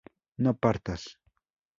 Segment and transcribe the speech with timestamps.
[0.37, 1.03] no partas